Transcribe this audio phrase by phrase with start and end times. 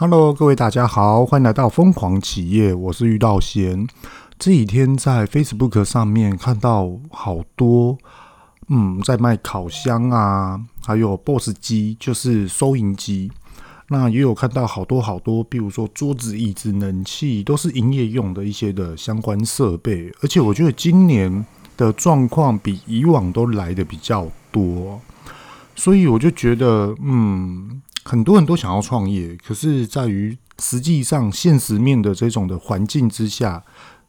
[0.00, 3.86] Hello，各位大家好，欢迎来到疯狂企业，我是玉道贤。
[4.38, 7.98] 这几天在 Facebook 上面看到好多，
[8.68, 13.30] 嗯，在卖烤箱啊，还有 BOSS 机，就是收银机。
[13.88, 20.10] 那也有看到好多好多，比如说桌子、椅子、冷气，都是营业用的一些的相关设备。
[20.22, 21.44] 而且我觉得今年
[21.76, 24.98] 的状况比以往都来得比较多，
[25.76, 27.82] 所以我就觉得，嗯。
[28.02, 33.62] 很多人都想要创业，可是在于实际上现实面的这种的环境之下，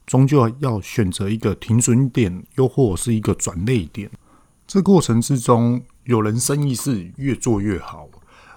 [0.07, 4.09] 终究要选择一个停损点，又或者是一个转类点。
[4.65, 8.07] 这过程之中，有人生意是越做越好，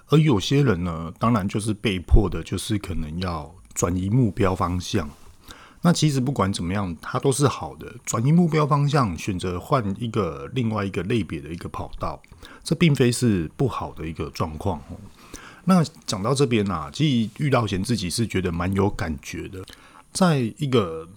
[0.08, 5.10] 而有些人呢，当然就是被迫的，就是可能要转移目标方向。
[5.82, 7.92] 那其实不管怎么样，它都是好的。
[8.06, 12.22] 转移目标方向，选择换一个另外一个类别的一个跑道，
[12.62, 14.80] 这并非是不好的一个状况。
[15.64, 19.64] 那讲到这边啊，其实遇到贤自己是觉得蛮有感觉的。
[20.12, 21.08] 在一个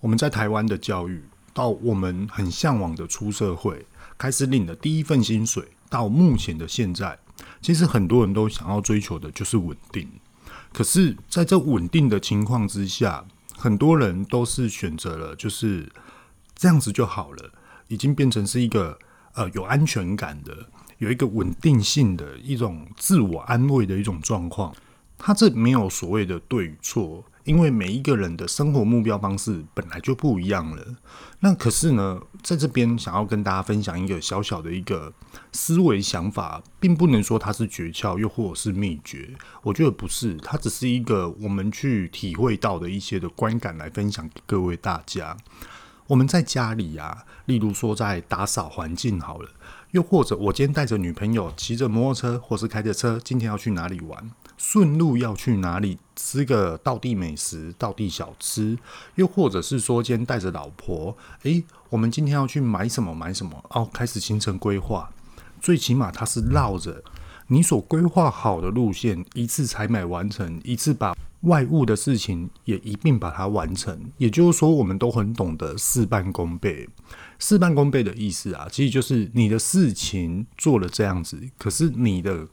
[0.00, 3.84] 我们在台湾的教育，到我们很向往的出社会，
[4.16, 7.18] 开始领的第一份薪水，到目前的现在，
[7.60, 10.08] 其实很多人都想要追求的就是稳定。
[10.72, 13.24] 可是，在这稳定的情况之下，
[13.56, 15.90] 很多人都是选择了就是
[16.54, 17.52] 这样子就好了，
[17.88, 18.98] 已经变成是一个
[19.34, 20.56] 呃有安全感的。
[21.00, 24.74] 有一个稳定性的一种自我安慰的一种状况，
[25.16, 30.96] 他这没有所谓的对与错，因为每一个人的生活目标方式本来就不一样了。
[31.40, 35.10] 那可是呢，在这边想要跟大家分享一个小小的一个
[35.52, 39.30] 思维想法，并不能说它是诀窍，又或者是秘诀。
[39.62, 45.34] 我觉得不是，它只是一个我们去体会到的一些的观感来分享给各位大家。
[46.08, 49.48] 我们在家里啊，例如说在打扫环境好了。
[49.92, 54.30] 又或者，我今天带着女朋友骑着摩托车，或是开着车，今天要去哪里玩？
[54.56, 58.78] 顺路要去哪里吃个道地美食、道地小吃？
[59.16, 63.12] 又或者是说，今天带着老婆，诶，我们今天要去买什么？
[63.14, 63.64] 买什么？
[63.70, 65.10] 哦，开始行程规划。
[65.60, 67.02] 最起码它是绕着
[67.48, 71.14] 你所规划好的路线，一次采买完成，一次把。
[71.44, 76.86] 外物的事情也一并把它完成，也就是说，我们都很懂得事半功倍。
[77.40, 82.46] 事半功倍的意思啊，其实就是你的事情做了这样子，可是你的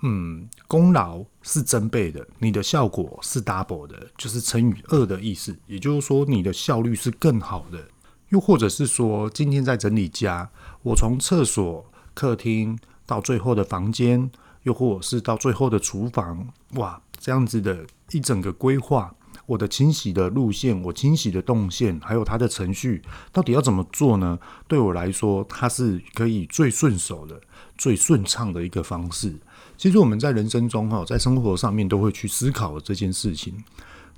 [0.00, 5.54] 嗯功劳是增倍的，你的效果是 double 的，就是乘以二的意思。
[5.66, 7.86] 也就是说，你的效率是更好的。
[8.30, 10.50] 又或者是说，今天在整理家，
[10.82, 11.84] 我从厕所、
[12.14, 14.30] 客厅到最后的房间，
[14.62, 17.84] 又或者是到最后的厨房，哇，这样子的。
[18.12, 19.14] 一整个规划，
[19.48, 24.38] 我的清洗的路线，我清洗的动线，还有它的程序，到底要怎么做呢？
[24.66, 27.40] 对我来说，它是可以最顺手的、
[27.78, 29.34] 最顺畅的一个方式。
[29.78, 33.54] 其实我们在人生中，哈，在生活上面都会去思考这件事情。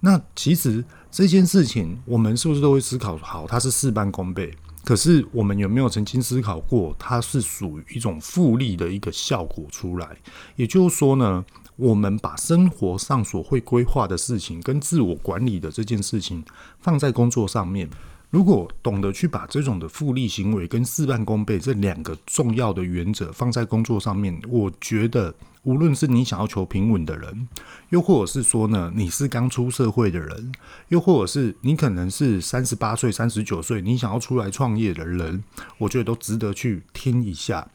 [0.00, 3.46] 那其实这件事情，我们是不是都会思考好？
[3.46, 4.52] 它是事半功倍。
[4.82, 10.16] 可是我们有没有曾经思考过，它是属于一种复利的一个效果出来？
[10.56, 11.44] 也就是说呢，
[11.80, 16.44] 我们把生活上所会规划的事情跟自我管理的这件事情
[16.78, 17.88] 放在工作上面，
[18.28, 27.48] 如果懂得去把这种的复利行为跟事半功倍这两个重要的原则放在工作上面，我觉得无论是你想要求平稳的人，
[27.88, 30.52] 又或者是说呢，你是刚出社会的人，
[30.88, 35.42] 又或者是你可能是三十八岁、三十九岁，你想要出来创业的人，
[35.78, 37.66] 我觉得都值得去听一下。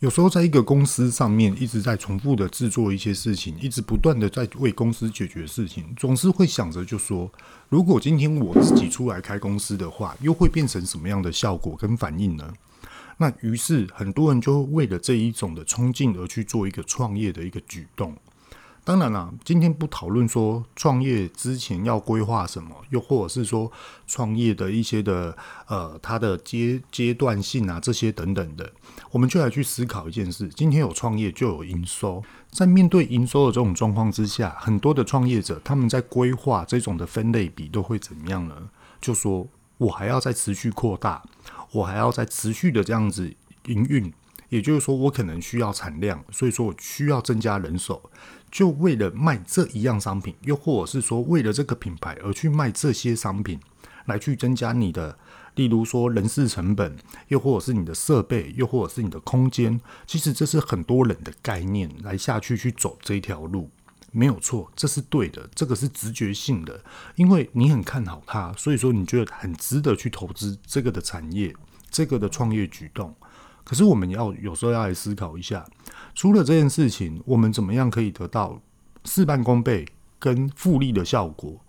[0.00, 7.28] 有时候在一个公司上面一直在重复的制作一些事情，一直不断的在为公司解决事情，总是会想着就说，
[7.68, 12.54] 如果今天我自己出来开公司的话，又会变成什么样的效果跟反应呢？
[13.16, 18.16] 那于是很多人就为了这一种的冲劲而去做一个创业的一个举动。
[18.88, 23.70] 当然啦，今天不讨论说创业之前要规划什么，又或者是说
[24.06, 28.72] 创业的一些的呃它的阶阶段性啊这些等等的，
[29.10, 38.70] 我们就来去思考一件事：今天有创业就有营收，在面对营收的这种状况之下，很多的创业者他们在规划这种的分类比都会怎么样呢？
[39.02, 39.46] 就说
[39.76, 41.22] 我还要再持续扩大，
[41.72, 43.30] 我还要再持续的这样子
[43.66, 44.10] 营运。
[44.48, 48.10] 也就是说，我可能需要产量，所以说我需要增加人手，
[48.50, 53.60] 就为了卖这一样商品，又或者是说为了这个品牌而去卖这些商品，
[54.06, 55.18] 来去增加你的，
[55.54, 56.96] 例如说人事成本，
[57.28, 59.80] 又或者是你的设备，又或者是你的空间。
[60.06, 63.70] 其实这是很多人的概念来下去去走这条路，
[64.10, 66.80] 没有错，这是对的，这个是直觉性的，
[67.16, 71.54] 因为你很看好它，所以说你觉得很值得去投资这个的产业，
[71.90, 73.14] 这个的创业举动。
[73.64, 75.66] 可是我们要有时候要来思考一下，
[76.18, 78.60] 除了这件事情，我们怎么样可以得到
[79.04, 79.86] 事半功倍
[80.18, 81.60] 跟复利的效果，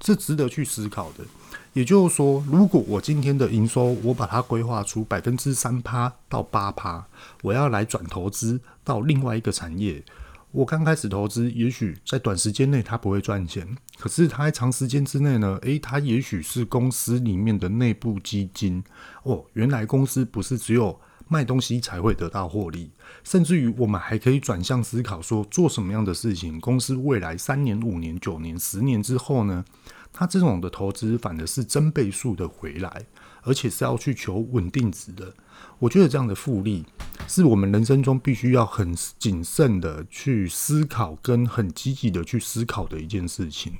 [0.00, 1.24] 是值得去思考的。
[1.72, 7.04] 也就是说，如果我今天的营收我把它规划出百分之三趴到八趴，
[7.42, 10.04] 我要来转投资到另外一个产业。
[10.52, 15.58] 我刚开始投资，也许在短时间内它不会赚钱，可是它在长时间之内呢？
[15.62, 18.84] 诶，它也许是公司里面的内部基金
[19.24, 19.44] 哦。
[19.54, 21.00] 原来公司不是只有
[21.32, 22.90] 卖东西才会得到获利，
[23.22, 29.64] 甚至于我们还可以转向思考说，做什么样的事情，公司未来三年、五年、九年、十年之后呢？
[30.12, 33.06] 它这种的投资反而是真倍数的回来，
[33.42, 35.32] 而且是要去求稳定值的。
[35.78, 36.84] 我觉得这样的复利
[37.28, 43.74] 是我们人生中必须要很谨慎的去思考，跟很积极的去思考的一件事情。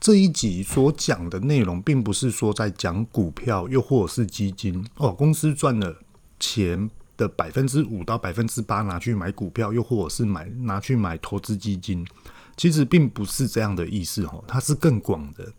[0.00, 5.12] 这一集所讲的内容，并不是说在讲股票，又或者是基金哦。
[5.12, 5.96] 公司赚了
[6.38, 12.06] 钱的百分之五到百分之八拿去买股票，又或者是买拿去买投资基金。
[12.56, 15.52] 其实并不是这样的意思哦，它是更广的。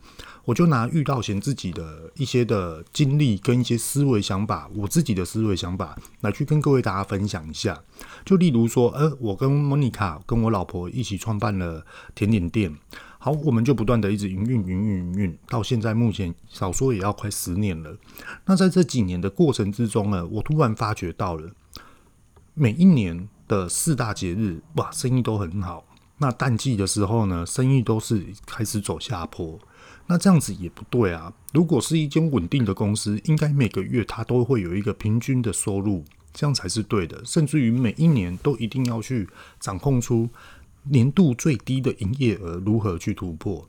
[0.46, 7.80] 我就拿遇到贤自己的一些的经历跟一些思维想法，我自己的思维想法来去跟各位大家分享一下。
[8.26, 11.86] 就例如说，呃，我跟莫妮卡跟我老婆一起创办了
[12.16, 12.76] 甜点店，
[13.20, 17.98] 好，我们就不断的一直营运营运营运，到现在目前少说也要快十年了。
[18.46, 21.50] 那在这几年的过程之中呢，我突然发觉到了
[22.54, 25.84] 每一年的四大节日，哇，生意都很好。
[26.20, 29.60] 那淡季的时候呢，生意都是开始走下坡。
[30.08, 31.34] 那这样子也不对啊。
[31.54, 36.04] 如果是一间稳定的公司，应该每个月它都会有一个平均的收入，
[36.34, 37.22] 这样才是对的。
[37.26, 39.28] 甚至于每一年都一定要去
[39.60, 40.30] 掌控出
[40.90, 43.66] 年度最低的营业额，如何去突破。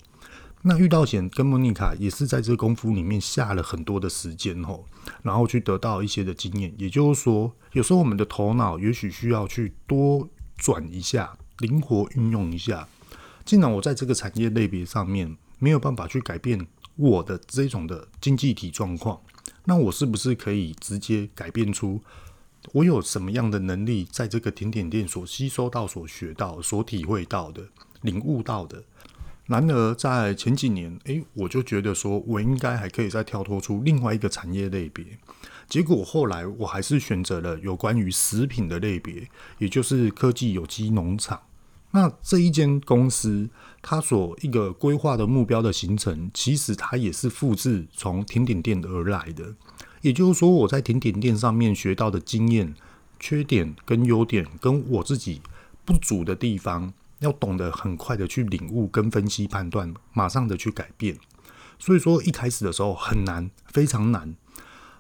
[0.63, 4.85] 那玉道贤跟莫妮卡也是在这功夫里面下了很多的时间吼，
[5.23, 6.75] 然后去得到一些的经验。
[6.77, 11.37] 也就是说，有时候我们的头脑也许需要去多转一下。
[11.59, 12.87] 灵活运用一下，
[13.45, 19.21] 既然我在这个产业类别上面没有办法去改变我的这种的经济体状况，
[19.65, 22.01] 那我是不是可以直接改变出
[22.73, 27.63] 我有什么样的能力，在这个甜点店所吸收到、所学到、所体会到的、
[28.03, 28.83] 领悟到的？
[29.47, 35.05] 然而在前几年，诶，我就觉得说我应该还可以再跳脱出另外一个产业类别。
[35.67, 39.29] 结果后来我还是选择了有关于食品的类别，
[39.59, 41.41] 也就是科技有机农场。
[41.93, 43.49] 那这一间公司，
[43.81, 49.55] 它所一个规划的目标的形成，其实它也是复制从甜点店而来的。
[50.03, 52.75] 也就是说，我在甜点店上面学到的经验、
[53.19, 55.41] 缺点跟优点，跟我自己
[55.85, 61.19] 不足的地方，要懂得很快的去领悟跟分析判断，马上的去改变。
[61.79, 64.35] 所以说，一开始的时候很难，非常难，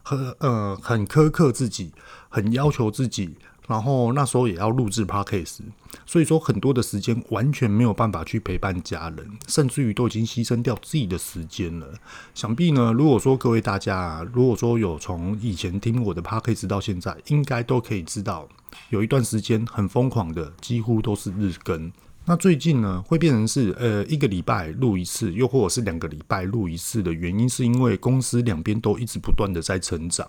[0.02, 1.92] 很呃很苛刻自己，
[2.28, 3.36] 很要求自己。
[3.68, 5.58] 然后那时候也要录制 Podcast，
[6.06, 11.86] 所以说很多的时间完全没有办法去陪伴家人，甚至于都已经牺牲掉自己的时间了。
[12.34, 18.48] 想必呢，如果说各位大家，如果说有从以前听我的 Podcast 到现在，应该都可以知道，
[18.88, 21.92] 有一段时间很疯狂的，几乎都是日更。
[22.24, 30.26] 那最近呢，会变成是呃一个礼拜录一次，又或者是两个礼拜录一次的原因，是因为公司两边都一直不断的在成长。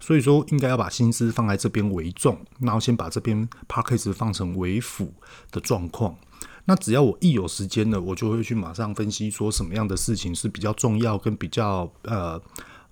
[0.00, 5.12] 所以说，应该要把心思放在这边为重，然后先把这边 Podcast 放成为辅
[5.52, 6.16] 的状况。
[6.64, 12.40] 那只要我一有时间呢，我就会去马上分析说什么样的事情是比较重要，跟比较呃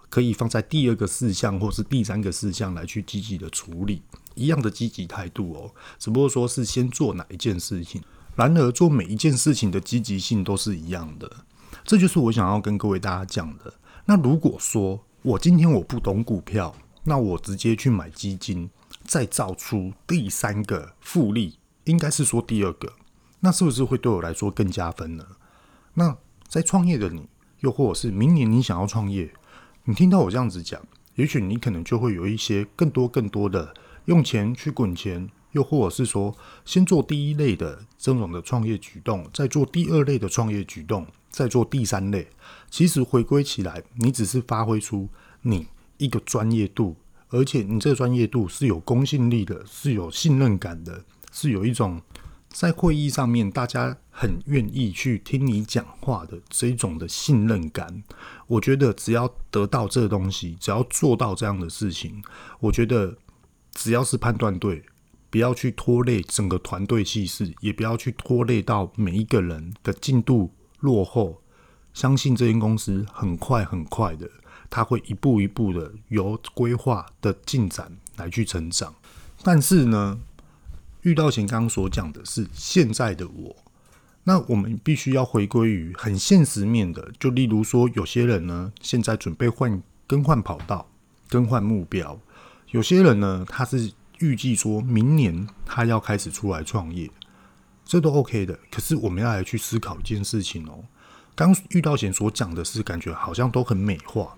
[0.09, 4.03] 可以放在第二个事项或是第三个事项来去积极的处理。
[4.35, 8.01] 一样的积极态度哦，只不过说是先做哪一件事情。
[8.37, 11.29] 然而，做每一件事情的积极性都是一样的。
[11.85, 13.75] 这就是我想要跟各位大家讲的。
[14.05, 16.73] 那如果说我今天我不懂股票，
[17.09, 18.69] 那我直接去买基金，
[19.03, 22.93] 再造出第三个复利，应该是说第二个，
[23.41, 25.27] 那是不是会对我来说更加分呢？
[25.95, 27.27] 那在创业的你，
[27.61, 29.33] 又或者是明年你想要创业，
[29.85, 30.79] 你听到我这样子讲，
[31.15, 33.75] 也许你可能就会有一些更多更多的
[34.05, 36.37] 用钱去滚钱，又或者是说
[36.67, 42.29] 先做第一类的这种的创业举动，再做第二类的创业举动，再做第三类。
[42.69, 45.09] 其实回归起来，你只是发挥出
[45.41, 45.69] 你。
[45.99, 46.97] 一个专业度，
[47.29, 52.01] 而且你这个专业度是有公信力的，是有信任感的，是有一种
[52.49, 58.03] 在会议上面大家很愿意去听你讲话的这种的信任感。
[58.47, 62.23] 我觉得只要得到这个东西，只要做到这样的事情，
[62.61, 63.17] 我觉得
[63.73, 64.83] 只要是判断对，
[65.29, 70.51] 不要去拖累整个团队气势，也不要去拖累到每一个人的进度
[70.81, 71.43] 落后，
[71.93, 74.31] 相信这间公司很快很快的。
[74.71, 78.95] 他会一步一步的由规划的进展来去成长，
[79.43, 80.19] 但是呢，
[81.03, 83.57] 遇到前刚刚所讲的是现在的我，
[84.25, 90.87] 那我们必须要回归于很现实面的，就例如说，有些人呢，现在准备换更换跑道、
[91.29, 92.19] 更换目标；
[92.73, 97.11] 有些人呢，他是预计说明年他要开始出来创业，
[97.85, 98.59] 这都 OK 的。
[98.71, 100.85] 可是我们要来去思考一件事情哦。
[101.35, 104.37] 刚遇到前所讲的是，感觉好像都很美化，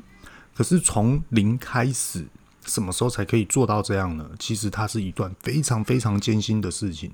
[0.60, 2.26] 可是从零开始，
[2.66, 4.28] 什么时候才可以做到这样呢？
[4.38, 7.10] 其实它是一段非常非常艰辛的事情。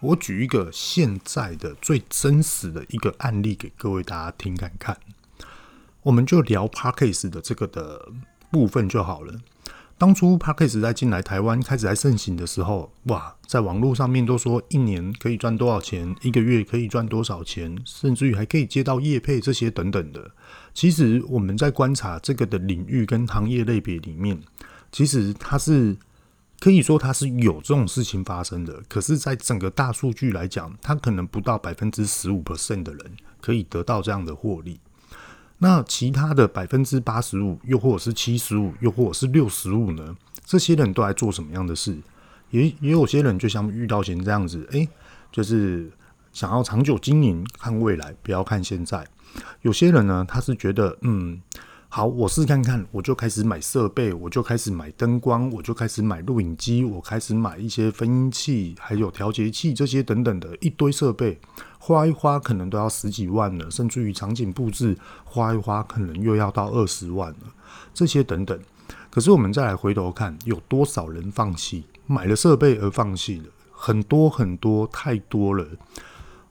[0.00, 4.98] 我举一个现在的最真实的一个案例给各位大家听看看。
[6.02, 8.08] 我们就聊 p a r k a s e 的这个的
[8.50, 9.32] 部分就好了。
[10.02, 20.28] 当初 Podcast 在进来台湾开始在盛行的时候，哇，在网络上面都说一年可以赚多少钱，一个月可以赚多少钱，甚至于还可以接到业配这些等等的。
[20.74, 24.42] 其实我们在观察这个的领域跟行业类别里面，
[24.90, 25.96] 其实它是
[26.58, 28.82] 可以说它是有这种事情发生的。
[28.88, 34.80] 可是，在整个大数据来讲，它可能不到百分之十五 percent 的人可以得到这样的获利。
[35.62, 40.16] 那其他的百分之八十五，又或者是七十五，又或者是六十五呢？
[40.44, 41.96] 这些人都在做什么样的事？
[42.50, 44.88] 也也有些人就像遇到贤这样子，诶、
[45.30, 45.88] 就是
[46.32, 49.06] 想要长久经营，看未来，不要看现在。
[49.60, 51.40] 有些人呢，他是觉得，嗯。
[51.94, 61.38] 好，我试看看，我就开始买设备，我就开始买灯光，我就开始买录影机，我开始买一些分音器，还有调节器这些等等的一堆设备，
[61.84, 67.38] 花一花可能都要十几万了，甚至于场景布置花一花可能又要到二十万了，
[67.92, 68.56] 这些等等。
[69.10, 73.46] 可是我们再来回头看，有多少人放弃买了设备而放弃了？
[73.72, 75.66] 很多很多，太多了。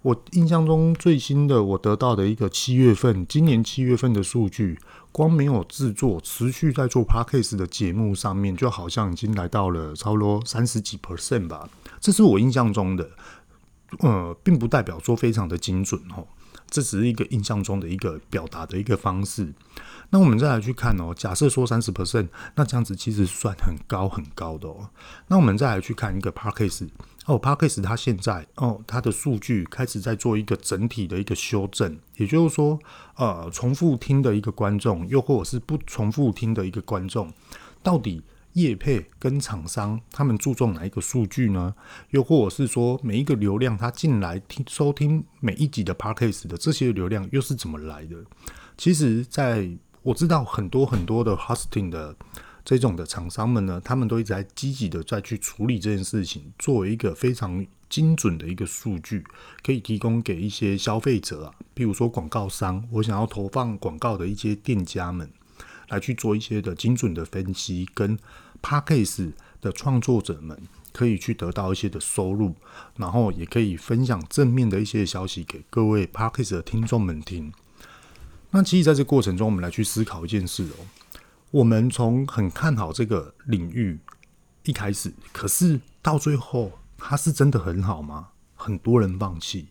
[0.01, 4.77] 我印象中最新的，我得到的一个七月份，今年七月份的数据，
[5.13, 11.69] 光没有制作，持续在做 Podcast 的节目上面，就好像已经来到了差不多三十几 percent 吧。
[12.01, 13.07] 这是我印象中的，
[14.00, 16.25] 呃，并不代表说非常的精准哦，
[16.69, 19.53] 这只是一个印象中的一个表达的一个方式。
[20.10, 24.89] 那我们再来去看哦，假设说三十 percent，那这样子其实算很高很高的哦。
[25.27, 26.89] 那我们再来去看一个 Parkes。
[27.27, 32.79] 哦，Parkes 它现在哦，它的数据开始在做一个整体的一个修正，也就是说，
[33.15, 37.31] 呃，重复听的一个观众，又或者是不重复听的一个观众，
[37.83, 41.74] 到底业配跟厂商他们注重哪一个数据呢？
[42.10, 48.17] 又或者是说，每一个流量它进来听收听每一集的 Podcast 的这些流量又是怎么来的？
[48.77, 49.70] 其实，在
[50.01, 52.15] 我知道很多很多的 Hosting 的。
[52.63, 59.24] 这种的厂商们呢，他们都一直在积极的在去处理这件事情，作为一个非常精准的一个数据，
[59.63, 65.27] 可以提供给一些消费者啊，比如说广告商，我想要投放广告的一些店家们，
[65.91, 68.17] 来去做一些的精准的分析，跟
[68.63, 70.57] Podcast 的创作者们
[70.91, 72.55] 可以去得到一些的收入，
[72.95, 77.53] 然后也可以分享正面的一些消息给各位 Podcast 的听众们听。
[78.51, 80.86] 那其实在这过程中，我们来去思考一件事哦。
[81.51, 84.00] 我们从很看好这个领域
[84.63, 88.29] 一开始，可是到最后，它是真的很好吗？
[88.55, 89.67] 很多人放弃，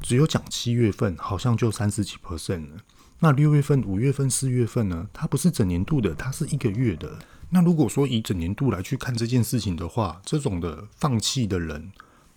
[0.00, 2.76] 只有讲七月份好像就三十几 percent 了。
[3.24, 5.08] 那六月份、五月份、四月份呢？
[5.10, 7.18] 它不是整年度的，它是一个月的。
[7.48, 11.90] 那如果说以整年度来去看这件事情的话，这种的放弃的人，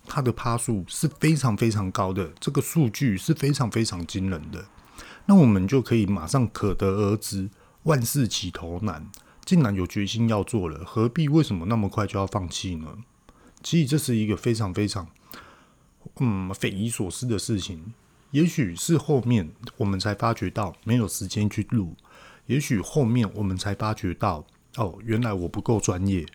[0.06, 4.64] 他的趴数是非常非常高的，这个数据是非常非常惊人的。
[5.26, 7.50] 那我们就可以马上可得而知。
[7.82, 9.10] 万事起头难，
[9.44, 12.96] 既然有决心要做了，何必为什么那么快就要放弃呢？
[13.62, 15.06] 其实这是一个非常非常
[16.20, 17.92] 嗯匪夷所思的事情。
[18.30, 21.94] 也许是后面我们才发觉到没有时间去录，
[22.46, 24.44] 也许后面我们才发觉到
[24.76, 26.26] 哦，原来我不够专业。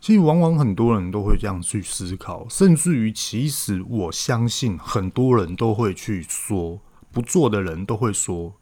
[0.00, 6.80] 其实往往很多人都会这样去思考，甚至于其实我相信很多人都会去说，
[7.12, 8.54] 不做的人都会说。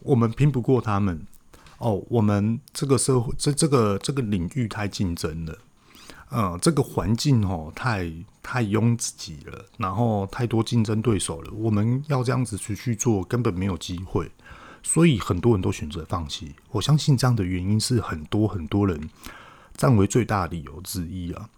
[0.00, 1.26] 我们拼不过他们
[1.78, 5.58] 哦，我们这个社会这这个这个领域太竞争了，
[6.32, 8.10] 呃，这个环境哦太
[8.42, 14.30] 太拥挤了，然后太多竞争对手了，我们要这样子去去做根本没有机会，
[14.82, 16.54] 所以很多人都选择放弃。
[16.70, 19.10] 我相信这样的原因是很多很多人
[19.76, 21.50] 占为最大理由之一啊。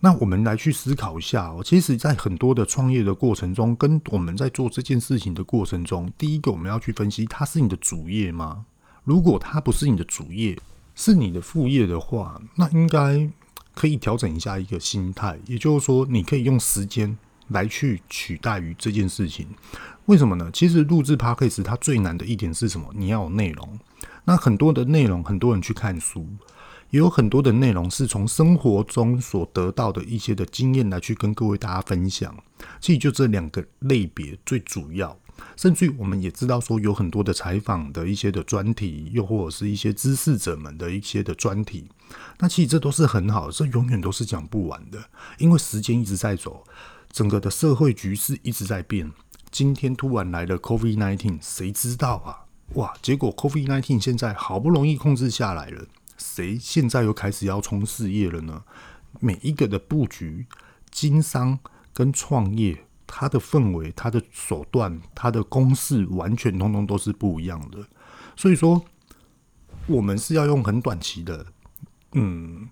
[0.00, 8.64] 那我们来去思考一下哦，其实，在很多的创业的过程中，跟我们在做这件事情的过程中，第一个我们要去分析，它是你的主业吗？
[9.04, 10.58] 如果它不是你的主业，
[10.94, 13.28] 是你的副业的话，那应该
[13.76, 17.14] 可以调整一下一个心态，也就是说，你可以用时间
[17.48, 19.46] 来去取代于这件事情。
[20.06, 20.48] 为什么呢？
[20.50, 22.90] 其实录制 Podcast 它最难的一点是什么？
[22.94, 23.78] 你要有内容。
[24.24, 26.26] 那很多的内容，很多人去看书。
[26.90, 32.34] 也有很多的内容是从生活中所得到的一些的经验来去跟各位大家分享。
[32.80, 35.18] 其实就这两个类别最主要，
[35.56, 41.88] 甚至于我们也知道说有很多的采访的一些的专题，又或者是一些知识者们的一些的专题。
[42.38, 46.64] 那其实这都是很好，这永远都是讲不完的，因为时间一直在走，
[47.10, 49.10] 整个的社会局势一直在变。
[49.50, 52.44] 今天突然来了 COVID-19，谁知道啊？
[52.74, 52.94] 哇！
[53.00, 55.86] 结果 COVID-19 现在好不容易控制下来了，
[56.18, 58.64] 谁现在又开始要冲事业了呢？
[59.20, 60.46] 每一个的布局、
[60.90, 61.58] 经商
[61.94, 67.86] 跟创业，它的氛围、它的手段、它的公式，完全通通都是不一样的。
[68.36, 68.84] 所以说，
[69.86, 71.46] 我们是要用很短期的，
[72.12, 72.68] 嗯，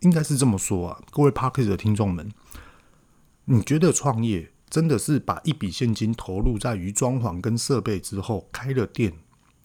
[0.00, 2.30] 应该是这么说啊，各位 Podcast 的听众们，
[3.44, 4.50] 你觉得创业？
[4.70, 9.14] 真的是把一笔现金投入在于装潢跟设备之后，开了店，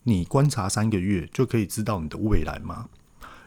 [0.03, 2.87] 你观察三个月就可以知道你的未来吗？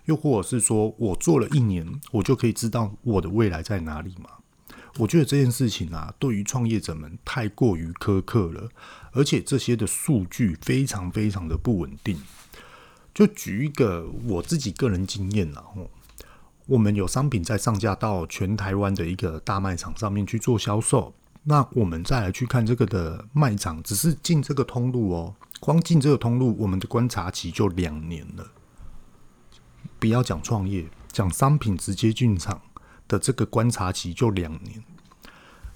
[0.04, 4.28] 又或者是说我做了一年，我就可以知道我的未来在哪里吗？
[4.98, 8.68] 我觉得这件事情啊，对于创业者们太过于苛刻了，
[9.12, 12.18] 而且这些的数据非常非常的不稳定。
[13.14, 15.64] 就举一个我自己个人经验啦，
[16.66, 21.14] 我们有商品在上架到全台湾的一个大卖场上面去做销售。
[21.44, 28.50] 那我们再来去看这个的卖场，只是进这个通路哦，光进这个通路，我们的观察期就两年了。
[29.98, 32.60] 不要讲创业，讲商品直接进场
[33.08, 34.82] 的这个观察期就两年。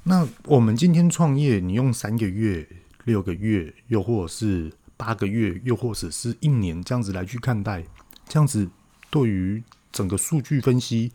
[0.02, 2.66] 那我们今天创业，你用三个月、
[3.04, 7.84] 六个月，又或者是八个月，又或者是一年这样子来去看待，
[8.26, 8.68] 这样子
[9.10, 11.12] 对于整个数据分析，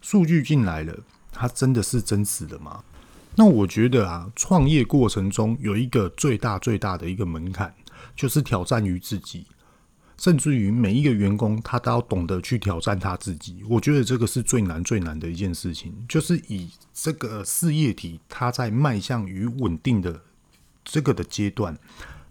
[0.00, 0.98] 数据进来了，
[1.30, 2.82] 它真的是真实的吗？
[3.36, 7.74] 那我觉得啊，创业过程中有一个最大最大的一个门槛，
[8.14, 9.46] 就是挑战于自己，
[10.16, 13.62] 甚至于每一个员工他都要懂得去挑战他自己。
[13.68, 20.20] 我觉得这个是最难最难的一件事情，就是以这个事业体它在迈向于稳定的
[20.84, 21.76] 这个的阶段，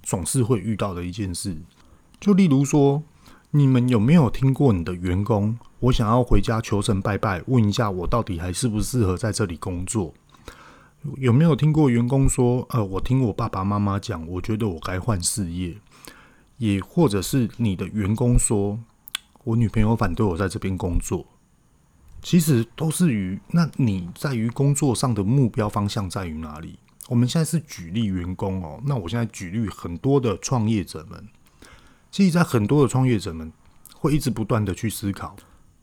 [0.04, 1.58] 总是会遇到的一件事。
[2.20, 3.04] 就例如说，
[3.52, 10.14] 你们有没有听过你的员工，我想要回家求神拜拜，问一下我到底还适不适合在这里工作？
[11.18, 15.76] 有没有听过员工说：“呃，我听我爸爸妈妈讲，我觉得我该换事业。”
[16.62, 18.78] 也或者是你的员工说
[19.44, 21.26] ：“我女朋友反对我在这边工作。”
[22.22, 26.78] 其实都是于那你在于工作上的目标方向在于哪里？
[27.08, 31.28] 我们现在是举例员工哦，那我现在举例很多的创业者们。
[32.12, 33.52] 其实，在很多的创业者们
[33.96, 35.36] 会一直不断的去思考：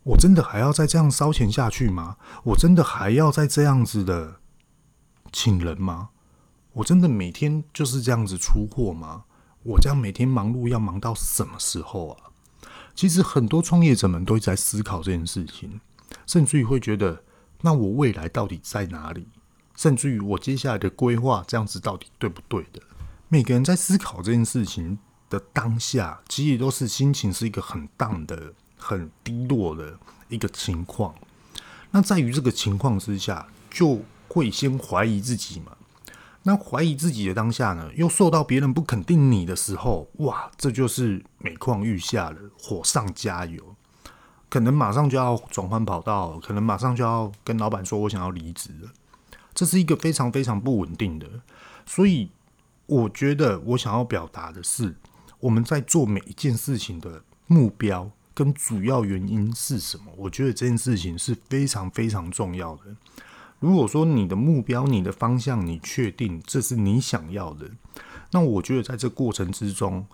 [0.04, 2.18] 我真的还要再这样烧钱下去吗？
[2.44, 4.36] 我真的还要再这样子的？
[5.32, 6.10] 请人吗？
[6.74, 9.24] 我真的每天就是这样子出货吗？
[9.62, 12.30] 我这样每天忙碌要忙到什么时候啊？
[12.94, 15.80] 其实很多创业者们都在思考这件事情，
[16.26, 17.22] 甚至于会觉得，
[17.60, 19.28] 那我未来到底在哪里？
[19.76, 22.82] 甚至于我接下来的规划这样子到底对不对的？
[23.28, 24.98] 每个人在思考这件事情
[25.30, 31.14] 的当下，其实都是心情是一个很荡的、很低落的一个情况。
[31.90, 35.76] 那在于这个情况之下，就会先怀疑自己嘛？
[36.48, 43.76] 那怀疑自己的当下呢，又受到别人不肯定你的时候，哇，这就是每况愈下了，火上加油，
[44.48, 48.88] 可能马上就要转换跑道，可能马上就要跟老板说我想要离职了。
[49.52, 51.26] 这是一个非常非常不稳定的，
[51.84, 52.30] 所以
[52.86, 54.96] 我觉得我想要表达的是，
[55.40, 60.04] 我们在做每一件事情的目标跟主要原因是什么？
[60.16, 62.84] 我觉得这件事情是非常非常重要的。
[63.60, 67.68] 如果说你的目标、你的方向，你确定这是你想要的，
[68.30, 70.06] 那我觉得在这过程之中，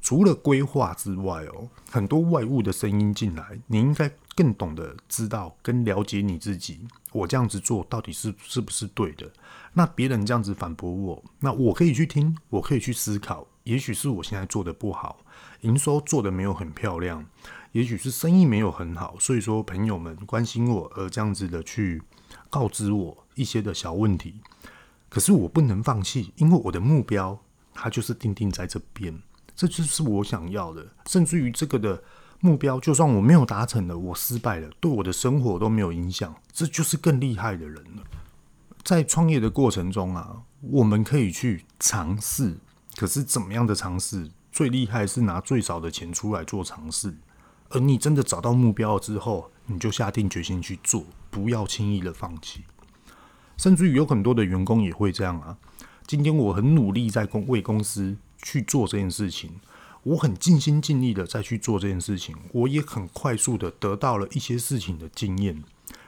[0.00, 6.80] 除了规划之外哦，很多外物的声音进来，你应该更懂得知道跟了解你自己。
[7.12, 9.30] 我这样子做到底是是不是对的？
[9.72, 13.46] 那别人这样子反驳我，那我可以去听，我可以去思考。
[13.64, 15.18] 也许是我现在做的不好，
[15.60, 17.24] 营收做的没有很漂亮，
[17.72, 22.02] 也许是生意没有很好，所以说朋友们关心我，而这样子的去。
[22.54, 24.40] 告知我一些的小问题，
[25.08, 27.36] 可是我不能放弃，因为我的目标
[27.74, 29.20] 它就是定定在这边，
[29.56, 30.86] 这就是我想要的。
[31.06, 32.00] 甚至于这个的
[32.38, 38.04] 目标，就算我没有达成了，我失败了，对我的生活都没有影响，这就是更厉害的人了。
[38.84, 42.56] 在创业的过程中啊，我们可以去尝试，
[42.94, 44.30] 可是怎么样的尝试？
[44.52, 47.16] 最厉害是拿最少的钱出来做尝试，
[47.70, 51.04] 而你真的找到目标之后，你就下定决心去做。
[51.30, 52.62] 不要轻易的放弃，
[53.56, 55.58] 甚至于有很多的员工也会这样啊。
[56.06, 59.58] 今天我很努力在公为公司去做这件事情，
[60.04, 65.64] 我很尽心尽力的再去做这件事情，我也很快速的得到了一些事情的经验。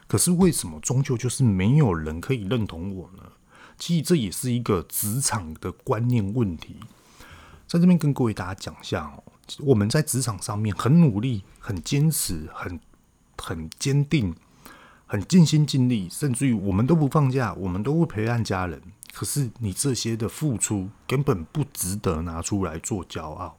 [0.06, 3.24] 可是为什么终究就是没有人可以认同我呢？
[3.76, 6.76] 其实这也是一个职场的观念问题。
[7.66, 9.24] 在这边跟各位大家讲一下哦，
[9.58, 12.78] 我们在职场上面很努力、很坚持、很
[13.38, 14.34] 很坚定、
[15.06, 18.80] 很尽心尽力，甚至于我们都不放假，我们都会陪伴家人。
[19.12, 23.56] 可是你这些的付出根本不值得拿出来做骄傲，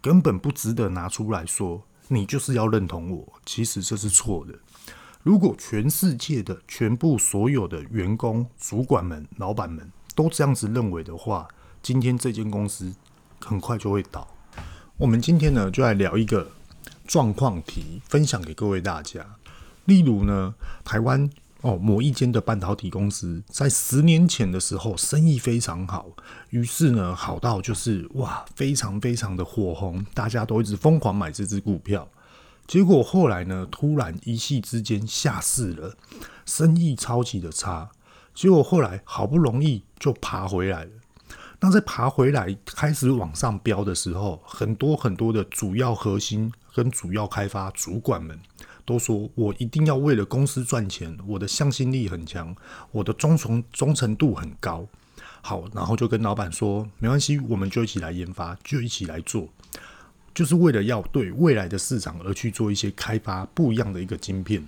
[0.00, 3.32] 根本不值得拿出来说你就是要认同我。
[3.46, 4.52] 其实这是错的。
[5.22, 11.48] 如果全世界的全部所有的员工、主管们、老板们都这样子认为的话，
[11.80, 12.92] 今天这间公司
[13.40, 14.28] 很快就会倒。
[14.98, 16.50] 我们今天呢，就来聊一个
[17.12, 19.36] 状况题，分享给各位大家。
[19.84, 21.28] 例如呢，台湾。
[21.60, 26.08] 哦，某一间的半导体公司在十年前的时候生意非常好，
[26.50, 32.08] 于是呢，好到就是哇，非常非常的火红，大家都一直疯狂买这只股票。
[32.66, 35.94] 结果后来呢，突然一夕之间下市了，
[36.44, 37.90] 生意超级的差。
[38.34, 40.90] 结果后来好不容易就爬回来了。
[41.60, 48.38] 那在爬回来开始往上飙的时候，很多很多的主要核心跟主要开发主管们。
[48.84, 52.54] 都说我一定要为了公司赚钱，我的向心力很强，
[52.90, 54.84] 我的忠诚忠诚度很高。
[55.40, 59.48] 好，然后就跟老板说，没关系，我们就一起来研发，就一起来做，
[60.34, 64.66] 就是为了要对未来的市场而去做一些开发不一样的一个晶片。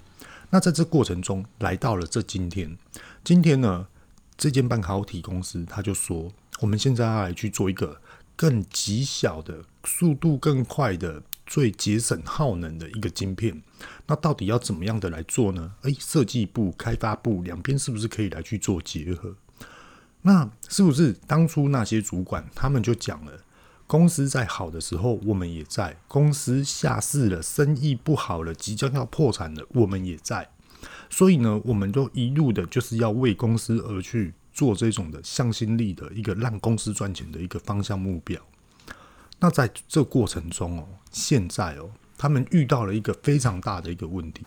[0.51, 2.79] 那在这过程中，来到了这今天，
[3.25, 3.89] 今天呢，
[4.37, 8.01] 这间半导体公司他就说，我们现在要来去做一个
[8.37, 11.21] 更极小的、速度更快的。
[11.47, 13.63] 最节省耗能的一个晶片，
[14.07, 15.73] 那到底要怎么样的来做呢？
[15.83, 19.37] 诶、设计部、开发部两边是不是可以来去做结合？
[20.23, 23.41] 那是不是当初那些主管他们就讲了，
[23.87, 30.49] 公司在好的时候我们也在，公司下市了，生意不好了，即将要破产了，我们也在。
[31.11, 38.41] 所以呢，我们都一路的就是要为公司而去做这种的向心力的一个让公司赚钱的一个方向目标。
[39.45, 44.43] 那在这过程中哦，现在哦，他们遇到了一个非常大的一个问题。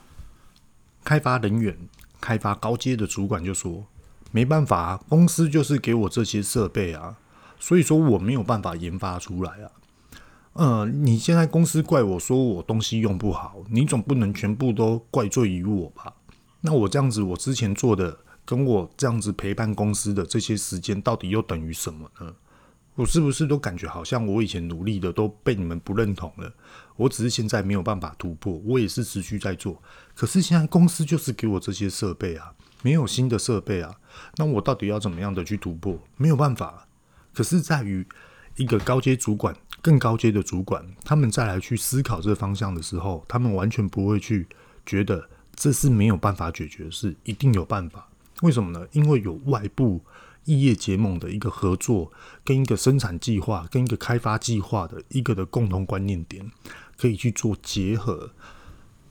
[1.04, 1.78] 开发人员、
[2.20, 3.86] 开发高阶的主管就说
[4.34, 7.16] ：“没办法啊，公司就是给我这些设备啊，
[7.60, 9.72] 所以说我没有办法研发出来啊。
[10.54, 16.12] 呃，你现在公司怪我说我东西用不好，你总不能全部都怪罪于我吧？
[16.62, 22.34] 那我这样子，我之前做的跟我这样子陪伴公司的这些时间，到底又等于什么呢？”
[22.98, 26.52] 我是不是都感觉好像我以前努力的都被你们不认同了？
[26.96, 29.80] 我只是现在没有办法突破，我也是持续在做。
[30.16, 33.96] 可是现在公司就是给我这些设备啊，没有新的设备啊，
[34.38, 36.00] 那我到底要怎么样的去突破？
[36.16, 36.88] 没有办法。
[37.36, 38.04] 可是在于
[38.56, 44.48] 一个高阶主管、更高阶的主管，他们再来去思考这方向的时候，他们完全不会去
[44.88, 48.10] 觉得这是没有办法解决的事，一定有办法。
[48.42, 48.88] 为什么呢？
[48.92, 50.02] 因为有外部。
[50.48, 52.12] 异业结盟的一个合作，
[52.44, 56.50] 跟一个生产计划，跟一个开发计划的一个的共同观念点，
[56.98, 58.32] 可以去做结合。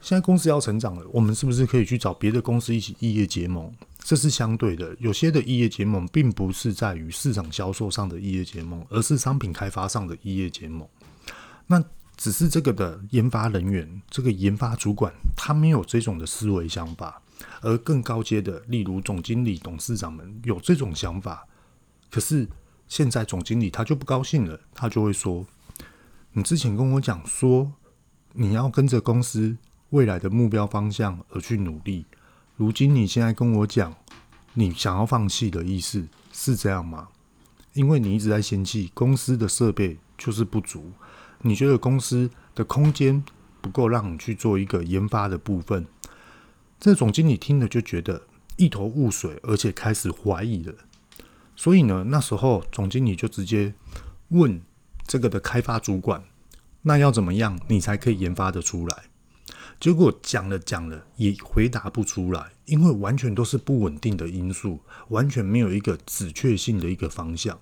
[0.01, 3.73] 现在公司要成长了，我们是不是可以去找别的公司一起异业结盟？
[3.99, 4.97] 这是相对的。
[5.01, 10.89] 有些的异业结盟，并不是在于市场销售上的异业结盟，而是商品开发上的异业结盟。
[11.67, 11.83] 那
[12.17, 17.21] 只是这个的研发人员，这个研发主管，他没有这种的思维想法。
[17.67, 21.45] 而更高阶的，例如总经理、董事长们有这种想法，
[22.09, 22.49] 可是
[22.87, 25.45] 现在总经理他就不高兴了，他就会说
[26.31, 27.73] ：“你之前跟我讲说
[28.35, 29.57] 你要跟着公司
[29.91, 32.07] 未来的目标方向而去努力，
[32.55, 33.93] 如今你现在跟我讲
[34.55, 37.09] 你想要放弃的意思是这样吗？
[37.73, 40.93] 因为你一直在嫌弃公司的设备就是不足，
[41.43, 43.25] 你觉得公司的空间
[43.61, 45.85] 不够让你去做一个研发的部分。”
[46.79, 48.23] 这总经理听了就觉得
[48.57, 50.75] 一头雾水，而且开始怀疑了。
[51.57, 53.75] 所以呢，那时候总经理就直接
[54.29, 54.61] 问
[55.07, 56.23] 这个的开发主管
[56.83, 59.05] ：“那要怎么样你才可以研发得出来？”
[59.79, 67.59] 结果讲了讲了也回答不出来，因为完全都是不稳定的因素，完全没有一个指确性的一个方向。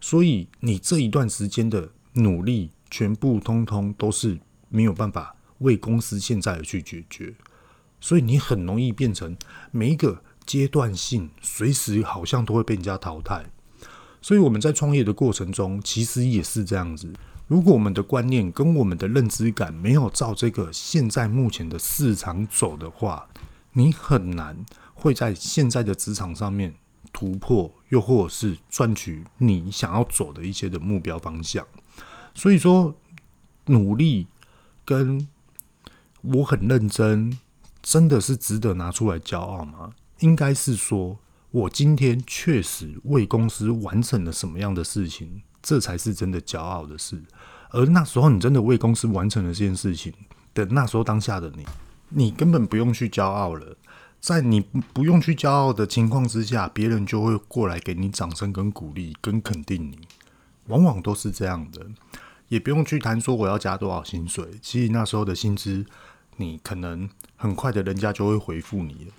[0.00, 7.32] 所以你这一段时间的努力，全部通通都是没有办法为公司现在而去解决。
[8.02, 9.34] 所以你很容易变成
[9.70, 13.46] 每一个阶段性，随时好像都会被人家淘汰。
[14.20, 17.12] 所以我们在创业的过程中，其实也是这样子。
[17.46, 23.28] 如果我们的观念跟我们的认知感没有照这个现在目前的市场走的话，
[23.72, 26.74] 你很难会在现在的职场上面
[27.12, 31.64] 突破，又或者是赚取你想要走的一些的目标方向。
[32.34, 32.94] 所以说，
[33.66, 34.26] 努力
[34.84, 35.28] 跟
[36.22, 37.38] 我很认真，
[37.82, 39.92] 真的是值得拿出来骄傲吗？
[40.20, 41.18] 应该是说，
[41.50, 47.20] 我今天确实为公司完成了什么样的事情，这才是真的骄傲的事。
[47.70, 50.12] 而那时候，你真的为公司完成了这件事情
[50.54, 51.66] 的那时候，当下的你，
[52.10, 53.76] 你根本不用去骄傲了。
[54.20, 54.60] 在你
[54.92, 59.98] 不用去骄傲的情况之下，别人就会过来给你掌声、跟鼓励、跟肯定你，
[60.68, 61.84] 往往都是这样的。
[62.46, 65.84] 也不用去谈说我要加多少薪水，其实那时候的薪资，
[66.36, 69.12] 你可能很快的，人家就会回复你了。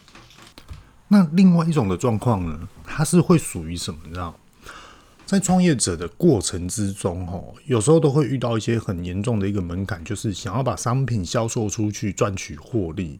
[1.08, 4.00] 那另外一种的状况呢，它是会属于什么？
[4.06, 4.38] 你知道，
[5.26, 13.20] 在创业者的过程之中，哦，有时候都会遇到一些很严重的一个门槛，就是想要把商品销售出去，赚取获利，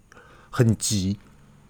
[0.50, 1.18] 很急。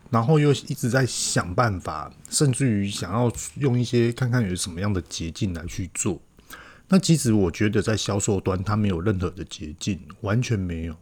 [0.10, 6.22] 然后又一直在想办法，甚至于想要用一些看看有什么样的捷径来去做。
[6.88, 10.96] 那其实我觉得在销售端，它没有任何的捷径，完全没有。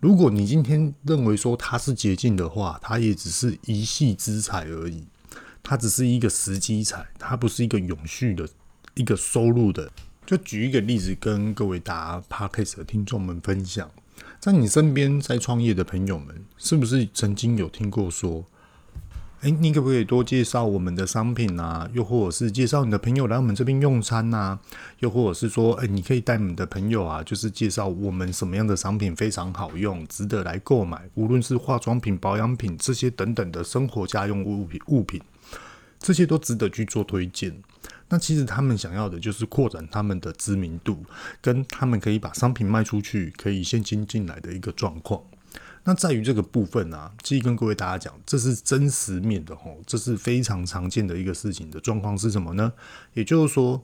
[0.00, 5.04] 如果你今天认为说它是捷径的话，它也只是一系之财而已，
[5.62, 8.48] 它只是一个时机财，它不是一个永续的
[8.94, 9.92] 一个收入的。
[10.24, 13.90] 就举一个例子，跟各位打 Podcast 的听众们分享。
[14.38, 18.42] 在你身边在创业的朋友们，是不是曾经有听过说，
[19.40, 21.88] 诶，你可不可以多介绍我们的商品啊？
[21.94, 24.58] 又或者是介绍你的朋友来我们这边用餐啊？
[24.98, 31.08] 又或者是说，诶，你可以带你的朋友啊，就是介绍我们什么样的商品非常好用，值得来购买。
[31.14, 35.18] 无论是化妆品、保养品这些等等的生活家用物品物品，
[35.98, 37.62] 这些都值得去做推荐。
[38.10, 41.02] 那其实他们想要的就是扩展他们的知名度，
[41.40, 45.22] 跟他们可以把商品卖出去，可以现金进来的一个状况。
[45.84, 52.72] 那在于这个部分啊，其实跟各位大家讲，这是真实面的吼，这是非常常见的一个事情的状况是什么呢？
[53.14, 53.82] 也就是说，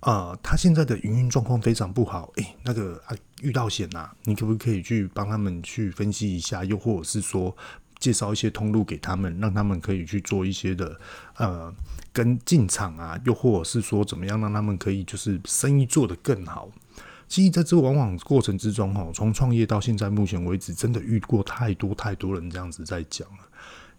[0.00, 6.64] 呃，他现在的营运状况非常不好，诶，那个啊遇到险呐，你可不可以去帮他们去分析一下？
[6.64, 7.56] 又或者是说，
[7.98, 11.00] 介绍一些通路给他们，让他们可以去做一些的
[11.36, 11.74] 呃。
[12.14, 16.70] 跟进场啊，又或者是说怎么样让他们可以就是生意做得更好。
[17.32, 23.38] 其实在这往往过程之中，哈，从创业到现在目前为止，真的遇过太多太多人这样子在讲了。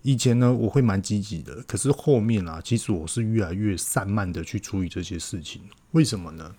[0.04, 5.63] 以前呢，我会蛮积极的，可是后面啊，其实我是越来越散漫的去处理这些事情。
[5.93, 6.54] 为什么呢？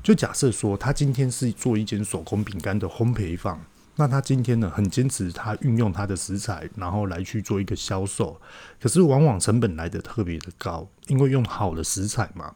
[0.00, 3.60] 就假设说，他今天是做一间手工饼干的烘焙坊。
[3.96, 8.40] 那他今天呢，很坚持，他运用他的食材，然后来去做一个销售，
[8.80, 12.54] 可是往往成本来得特别的高，因为用好的食材嘛。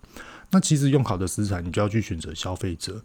[0.52, 3.02] 那其实用好的食材，你就要去选择消费者。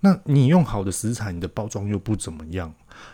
[0.00, 2.72] 那你用好的食材，你的包装又不怎么样，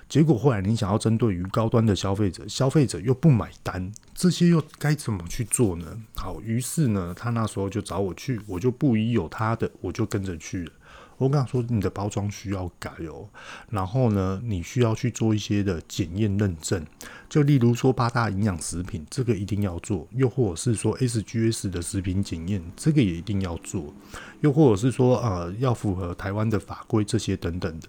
[0.09, 5.87] 结果后来你想要针对于高端的消费者，消费者又不买单，这些又该怎么去做呢？
[6.16, 10.73] 好，于是呢，他那时候就找我去，我就不疑有他的，我就跟着去了。
[11.21, 13.29] 我跟他说，你的包装需要改哦，
[13.69, 16.83] 然后呢，你需要去做一些的检验认证，
[17.29, 23.93] 就例如说八大营养食品，这个一定要做；又或者是说 SGS 的食品检验，这个也一定要做；
[24.41, 27.89] 又或者是说呃，要符合台湾的法规这些等等的。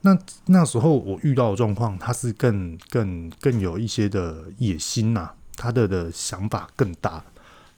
[0.00, 7.22] 那那时候我遇到的状况，他是更更更有一些的野心呐、他的的想法更大。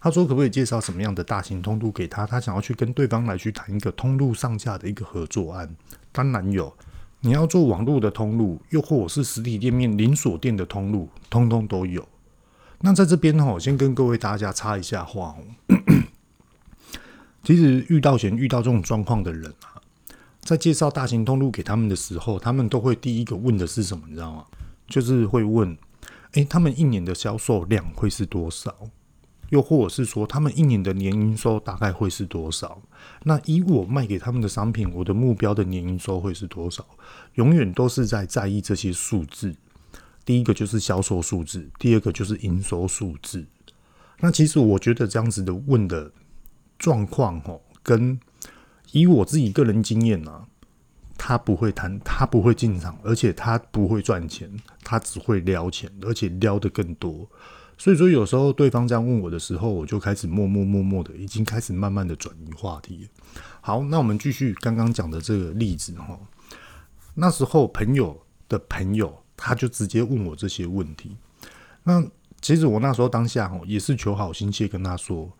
[0.07, 2.25] 他说：“可不可以介绍什么样的大型通路给他？
[2.25, 5.69] 他想要去跟对方来去谈一个通路上架的一个合作案。
[6.13, 6.73] 当然有，
[7.23, 12.07] 你要做网络的通路，又或者是实体店面连锁店的通路，通通都有。
[12.83, 15.43] 那在这边呢，我先跟各位大家插一下话哦。
[17.43, 19.83] 其实遇到前遇到这种状况的人啊，
[20.41, 24.05] 在介绍大型通路给他们的时候，他们都会第一个问的是什么？
[24.07, 24.45] 你知道吗？
[24.87, 25.77] 就是会问：
[26.35, 28.73] 诶，他们一年的销售量会是多少？”
[29.51, 32.83] 又或者是说，他们一年的年营收大概会是多少？
[33.25, 36.85] 那以我卖给他们的商品，我的目标的年营收会是多少？
[37.35, 39.55] 永远都是在在意这些数字。
[40.25, 43.47] 第一个就是销售数字，第二个就是营收数字。
[44.19, 46.11] 那其实我觉得这样子的问的
[46.79, 48.19] 状况，哦，跟
[48.91, 50.45] 以我自己个人经验啊，
[51.17, 54.51] 他不会谈，他不会进场，而且他不会赚钱，
[54.83, 57.29] 他只会撩钱，而且撩得更多。
[57.79, 63.09] 所以说，有时候对方这样问我的时候，我就开始默默默默的，已经开始慢慢的转移话题。
[63.61, 66.19] 好，那我们继续刚刚讲的这个例子哈。
[67.15, 71.17] 那时候朋友的朋友，他就直接问我这些问题。
[71.85, 72.03] 那
[72.41, 75.31] 其实我那时候当下哈，也是求好心切跟他说：“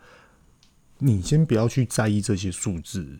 [0.99, 3.19] 你先不要去在意这些数字，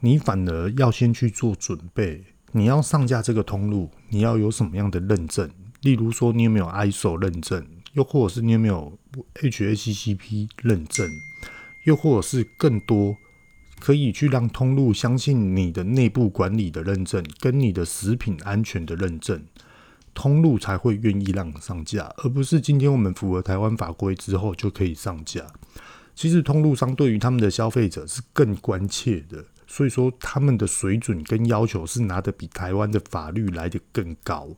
[0.00, 2.24] 你反而要先去做准备。
[2.52, 5.50] 你要上架这个通路，你要有什么样的认证？
[5.82, 7.64] 例如说，你有没有 ISO 认证？”
[7.96, 8.96] 又或者是你有没有
[9.34, 11.10] HACCP 认证？
[11.84, 13.16] 又或者是更多
[13.80, 19.42] 可以去让通路相信你的内部管理的认证，跟你的食品安全的认证，
[20.12, 25.46] 通路才会愿意让上架，而不是今天我们符合台湾法规之后就可以上架。
[26.14, 34.48] 其实通路商对于他们的消费者是更关切的，所以说他们的水准跟要求是拿得比台湾的法律来得更高，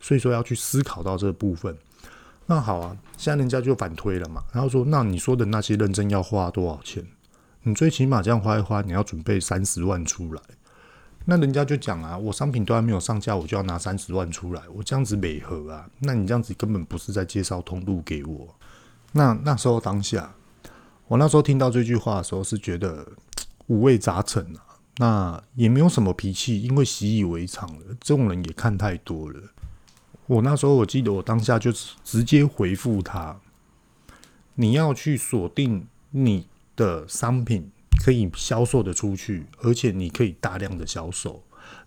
[0.00, 1.78] 所以说要去思考到这部分。
[2.46, 7.04] 那好啊，现在人家就反推了嘛，然后说，那你说的那些认证要花多少钱？
[7.62, 10.42] 你最起码这样花一花，你要准备三十万出来。
[11.24, 15.88] 那人家就讲啊，我商品都还没有上架，我就要拿三十万出来，我这样子美合啊？
[16.00, 18.54] 那你这样子根本不是在介绍通路给我。
[19.12, 20.34] 那那时候当下，
[21.08, 23.06] 我那时候听到这句话的时候，是觉得
[23.68, 24.60] 五味杂陈啊。
[24.98, 27.86] 那也没有什么脾气，因为习以为常了。
[28.00, 29.40] 这种人也看太多了。
[30.26, 33.40] 我那时候我记得，我当下就直接回复他：
[34.54, 36.46] 你要去锁定你。
[36.76, 37.70] 的商品
[38.04, 41.40] 可以销售的出去，而且你可以大量的销售，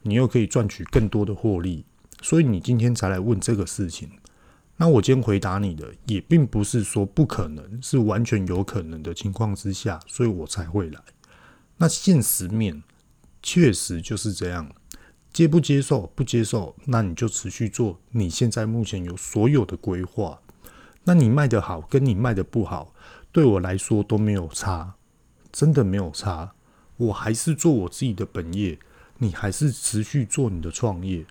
[0.04, 1.84] 你又可以赚取更多的获利，
[2.22, 4.10] 所以你今天才来问这个事情。
[4.78, 11.02] 那我今天回答你的也并不是说不可能，是完全有可能的情况之下，所以我才会来。
[11.76, 12.82] 那现实面
[13.44, 14.72] 确实就是这样，
[15.38, 16.12] 接不接受？
[16.16, 20.42] 不接受，那你就持续做你现在目前有所有的规划。
[21.04, 22.92] 那你卖得好，跟你卖得不好。
[23.32, 24.96] 对我来说都没有差，
[25.52, 26.54] 真的没有差。
[26.96, 28.80] 我还是做我自己的本业，
[29.20, 31.24] 你还是持续做你的创业。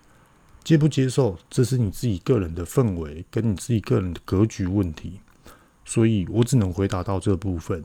[0.63, 5.19] 接不接受，这是你自己个人的氛围跟你自己个人的格局问题。
[5.83, 7.83] 所以我只能回答到这部分。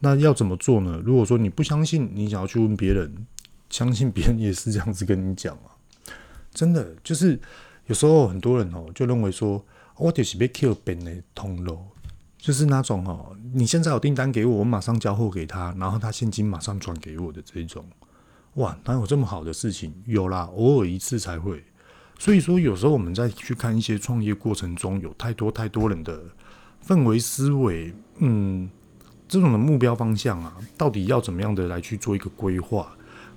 [0.00, 1.00] 那要怎么做呢？
[1.02, 3.26] 如果说你不相信，你想要去问别人，
[3.72, 5.74] 相信别人也是这样子跟你讲啊。
[6.54, 7.40] 真的就是
[7.86, 9.64] 有时候很多人哦，就认为说，
[9.96, 11.78] 我就是要 kill 别人通路。
[12.38, 17.86] 就是那种哦，你现在有订单给我，我马上交货给他，然后他现金马上转给我的这种，
[18.54, 19.94] 哇，哪有这么好的事情？
[20.06, 21.62] 有啦，偶尔一次才会。
[22.18, 26.20] 所以说，有时候我们在去看一些创业过程中，有太多太多人的
[26.84, 28.68] 氛围思维，嗯，
[29.28, 32.92] 这种的目标方向啊，到底要怎么样的来去做一个规划，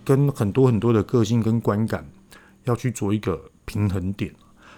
[0.06, 2.08] 跟很多很多的个性跟观感，
[2.64, 4.34] 要去做一个平衡点。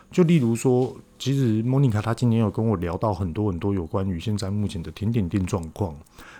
[0.10, 5.94] 就例如说，其实莫妮卡她今天有跟我聊到很多很多有关于现在目前的甜点店状况。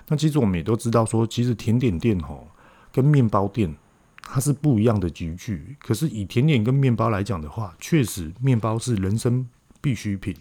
[0.08, 2.48] 那其实我们也都知道说，其实甜点店吼
[2.94, 3.76] 跟面包店
[4.22, 5.76] 它是不一样的集聚。
[5.82, 9.46] 可是以甜点跟面包来讲的话，确实面包是人生
[9.82, 10.34] 必需品，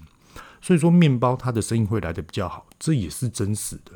[0.62, 3.92] 所以说面包它的生意会来的比较好，这也是真实的。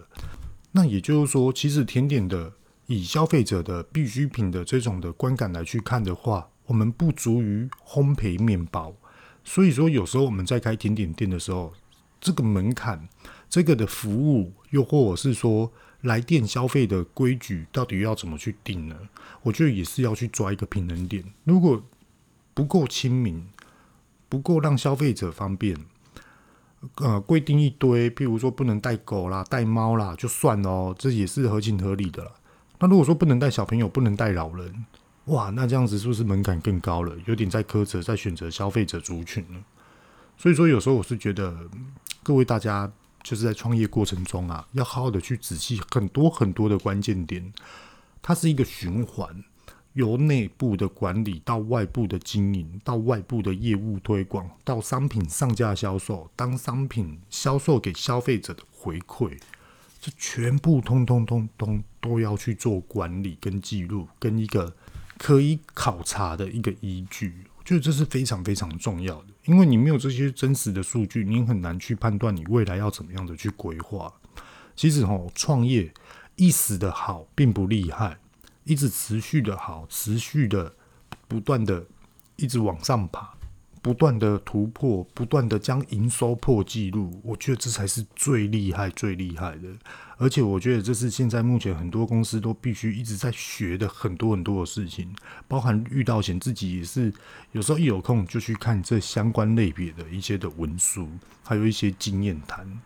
[0.73, 2.53] 那也就是说，其实甜点的
[2.91, 8.93] 以消费者的必需品的这种的观感来去看的话，我们不足于烘焙面包。
[9.45, 11.73] 所以说，有时候我们在开甜点店的时候，
[12.21, 13.09] 这个门槛、
[13.49, 18.97] 这个的服务，又或者是说来店消费的规矩，到底要怎么去定呢？
[19.43, 21.23] 我觉得也是要去抓一个平衡点。
[21.45, 21.81] 如果
[22.53, 23.47] 不够亲民，
[24.29, 25.77] 不够让消费者方便，
[26.97, 32.33] 呃，规定一堆，譬如说不能带狗啦、带猫啦，就算哦，这也是合情合理的啦。
[32.81, 34.85] 那如果说不能带小朋友、不能带老人，
[35.27, 37.15] 哇，那这样子是不是门槛更高了？
[37.27, 39.61] 有点在苛责，在选择消费者族群了。
[40.39, 41.55] 所以说，有时候我是觉得，
[42.23, 42.91] 各位大家
[43.23, 47.53] 就是在创业过程中啊，要好好的去仔细很多很多的关键点。
[48.23, 49.45] 它是一个循环，
[49.93, 59.39] 由内部的管理到外部的经营，到外部的业务推广，到商品上架销售，当商品销售给消费者的回馈，
[60.01, 64.75] 这全部通通通通都要去做管理跟记录，跟一个。
[65.23, 74.11] 可以考察的一个依据，我觉得这是非常非常重要的，因为你没有这些真实的数据，你很难去判断你未来要怎么样的去规划。
[74.75, 75.93] 其实哦，创业
[76.37, 78.17] 一时的好并不厉害，
[78.65, 80.75] 一直持续的好，持续的
[81.29, 81.85] 不断的
[82.37, 83.35] 一直往上爬。
[83.83, 89.69] 不断的突破，不断的将营收破纪录，我觉得这才是最厉害、最厉害的。
[90.19, 95.15] 而且，我觉得这是现在目前很多公司都必须一直在学的很多很多的事情，
[95.49, 97.11] 包含遇到险自己也是
[97.53, 101.09] 有时候一有空就去看这相关类别的一些的文书，
[101.43, 102.81] 还有一些经验谈。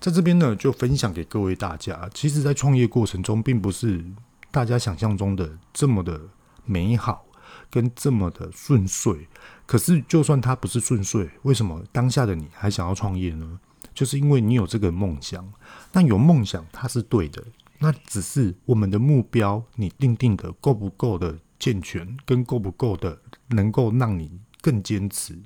[0.00, 2.08] 在这边呢，就分享给各位大家。
[2.14, 4.02] 其实，在创业过程中，并不是
[4.50, 6.18] 大家想象中的这么的
[6.64, 7.26] 美好。
[7.70, 9.26] 跟这么的顺遂，
[9.66, 13.60] 可是就算它不是顺遂，为什么当下的你还想要创业呢？
[13.94, 15.52] 就是因为你有这个梦想。
[15.90, 17.42] 但有梦想，它是对的，
[17.78, 25.38] 那只是我们的目标，你定定的够不够的健全，跟够不够的能够让你更坚持，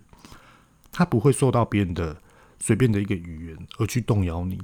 [0.90, 2.20] 它不会受到别人的
[2.58, 4.60] 随便的一个语言而去动摇你。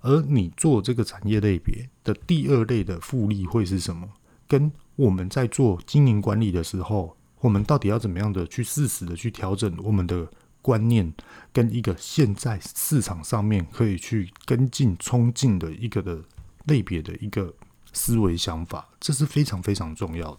[0.00, 4.08] 而你做这个产业类别的第二类的复利会是什么？
[4.48, 10.26] 跟我们在做经营管理的时候，我们到底要怎么样的去适时的去调整我们的
[10.62, 11.12] 观念，
[11.52, 16.18] 跟一个现在市场上面可以去跟进冲进的一个的
[16.66, 17.52] 类别的一个
[17.92, 20.38] 思维想法，这是非常非常重要的。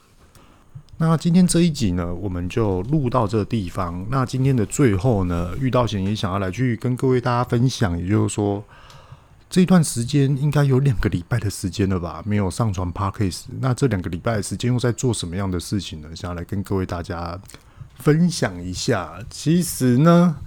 [0.98, 4.06] 那今天这一集呢，我们就录到这个地方。
[4.12, 8.64] 那今天的最后呢，遇到贤也想要来去跟各位大家分享，也就是说，
[9.52, 13.42] 这段时间应该有两个礼拜的时间了吧，没有上传 Podcast。
[13.60, 16.08] 那这两个礼拜的时间又在做什么样的事情呢？
[16.16, 17.38] 想要来跟各位大家
[17.98, 19.20] 分享一下。
[19.30, 20.38] 其实呢，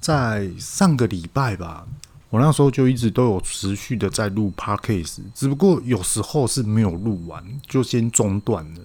[0.00, 1.86] 在上个礼拜吧，
[2.28, 8.80] 我那时候就一直都有持续的在录 Podcast，只不过有时候是没有录完，就先中断了。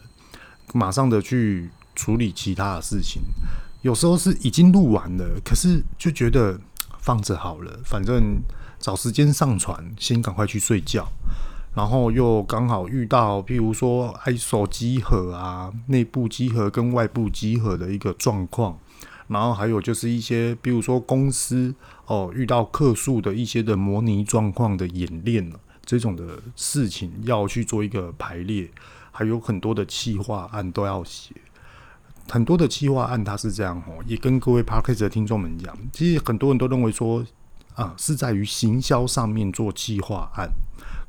[0.76, 3.24] 马上的去处理其他的事情，
[3.82, 6.60] 有时候是已经录完了，可是就觉得
[7.00, 8.40] 放着好了，反正
[8.86, 11.08] 找时间上传，先赶快去睡觉。
[11.74, 18.78] 然后又刚好遇到，譬如说 ISO 稽核啊，内部稽核跟外部稽核的一个状况，
[19.28, 21.74] 然后还有就是一些，比如说公司
[22.06, 25.52] 哦遇到客诉的一些的模拟状况的演练
[25.84, 28.70] 这种的事情要去做一个排列。
[29.12, 31.34] 还有很多的企划案都要写，
[32.30, 37.26] 很多的企划案它是这样哦，也跟各位 Podcast 的听众们讲，其实很多人都认为说
[37.76, 40.50] 啊，是在于行销上面做计划案，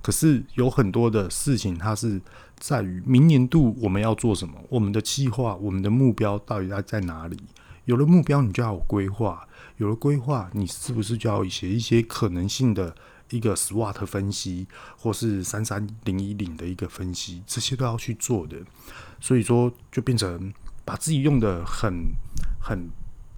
[0.02, 2.20] 可是有很多的事情它是
[2.58, 7.38] 在于明年度我们要做什么，我们的计划，我们的目标到底在在哪里？
[7.86, 12.94] 有了目标，你就要有规划，有了规划，你是不是就要写一些可能性的？
[13.30, 18.56] 一个 SWOT 分析，或是三三零一零的一个分析，这些都要去做的。
[19.20, 20.54] 所以说，就变成
[20.84, 22.04] 把自己用的很
[22.60, 22.88] 很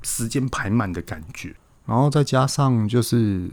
[0.03, 1.57] 时间排满的感觉。
[1.89, 3.51] 然后再加上就是，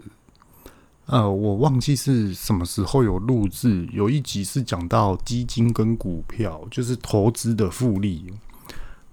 [1.05, 8.25] 呃，我忘记是什么时候有录制，有一集是讲到基金跟股票，就是投资的复利。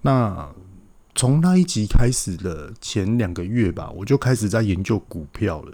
[0.01, 0.49] 那
[1.15, 5.71] 从那一集开始的前两个月吧，我就开始在研究股票了。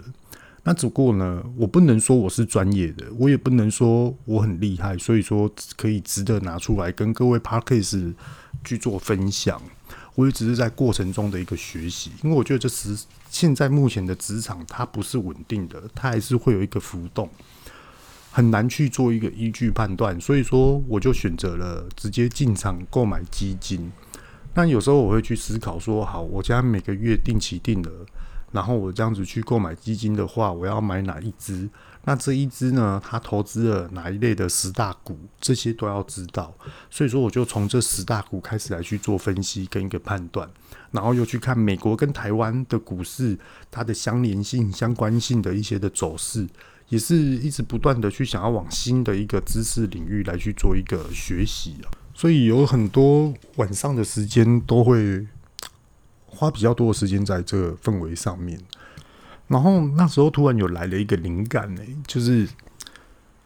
[0.62, 8.14] 那只不过呢，我不能说我是专业的，我也不能说我很厉害，所以说可以值得拿出来跟各位 parkas
[8.62, 9.60] 去做分享。
[10.20, 12.94] 我也只是在过程中的一个学习，因为我觉得这是
[13.30, 17.26] 现在目前的职场它不是稳定的，它还是会有一个浮动，
[18.30, 20.20] 很难去做一个依据判断。
[20.20, 23.90] 所以说，我就选择了直接进场购买基金。
[24.52, 28.04] 那有时候我会去思考说，好，我将每个月定期定额。
[28.52, 31.66] 然后我这样子去购买基金的话，我要买哪一支？
[32.04, 33.00] 那这一支呢？
[33.04, 35.18] 它投资了哪一类的十大股？
[35.40, 36.54] 这些都要知道。
[36.90, 40.48] 所以说，我就从这十大股开始来去做分析跟一个判断，
[40.90, 43.38] 然后又去看美国跟台湾的股市
[43.70, 46.48] 它的相连性、相关性的一些的走势，
[46.88, 51.92] 也是一直不断的去想要往新的一个知识领域来去做一个学习啊。
[52.14, 55.26] 所以有很多晚上的时间都会。
[56.32, 58.58] 花比较多的时间在这个氛围上面，
[59.50, 62.48] 然后那时候突然有来了一个灵感呢，就是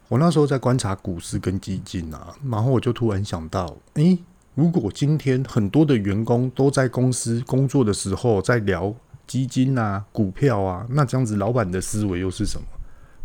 [0.08, 4.18] 我那时候在观察股市跟基金啊，然后我就突然想到，诶，
[4.54, 8.94] 如果今天很多的员工都在公司工作的时候在聊
[9.26, 12.66] 基金啊、股票啊，那这样子老板的思维又是什么？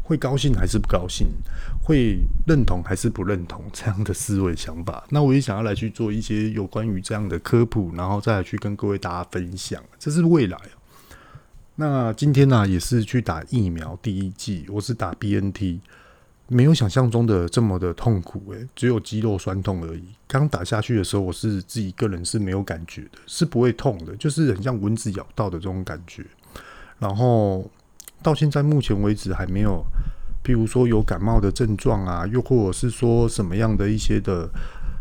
[0.02, 1.28] 会高兴还是不高兴？
[1.84, 2.18] 会
[2.48, 5.04] 认同还是不认同这样的思维想法？
[5.10, 9.84] 那我也想要来去做一些有关于这样的科普，然后再去跟各位大家分享。
[10.00, 10.58] 这是未来。
[11.80, 15.80] 那今天呢、也是去打疫苗第一剂，我是打 BNT，
[16.50, 20.04] 没有想象中的这么的痛苦，诶，只有肌肉酸痛而已。
[20.28, 26.26] 刚打下去的时候，我是自己个人是没有感觉的，是不会痛的，就是很像蚊子咬到的这种感觉。
[27.00, 27.66] 然后。
[28.22, 29.82] 到现在目前为止还没有，
[30.44, 34.46] 譬如说有感冒的症状啊，又或者是说什么样的一些的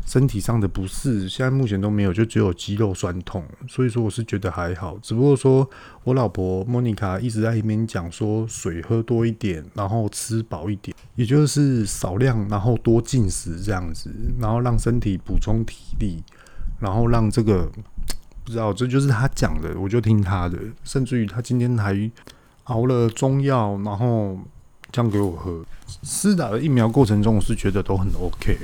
[0.08, 3.44] 身体上的不适，现在目前都没有，就只有肌肉酸痛。
[3.68, 5.68] 所以说我是觉得还好，只不过说
[6.04, 16.22] 我老婆莫妮卡一直在一边讲说水喝多一点，然后吃饱一点，也就是少量然后多进食这样子，然后让身体补充体力，
[16.80, 17.70] 然后让这个
[18.44, 22.10] 不知道这就是他讲的，我就听他的，甚至于他今天还。
[22.68, 24.38] 熬了中药，然后
[24.92, 25.64] 这样给我喝。
[26.02, 28.58] 施打的疫苗过程中，我是觉得都很 OK。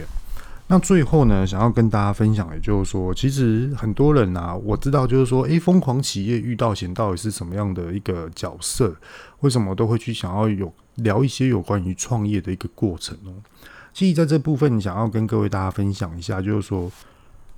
[0.67, 8.97] 那最后呢，想要跟大家分享，也就是说，其实很多人啊，我知道，就是说，诶，疯狂企业遇到险到底是什么样的一个角色？
[9.41, 13.35] 为什么都会去想要有聊一些有关于创业的一个过程哦？
[13.93, 16.91] 其实在这部分，想要跟各位大家分享一下，就是说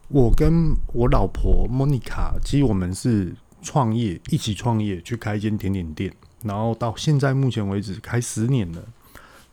[0.09, 3.33] 我跟我老婆莫妮卡，其实我们是
[3.63, 6.13] 创业，一起创业去开一间甜点店。
[6.43, 8.83] 然后到现在目前为止开十年了。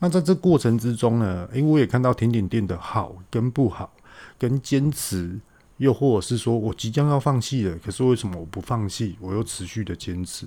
[0.04, 3.90] 那在这过程之中呢，诶，我也看到甜点店的好跟不好，
[4.38, 5.40] 跟坚持，
[5.78, 10.46] 又或者是说我即将要放弃了，可是为什么我不放弃，我又持续的坚持，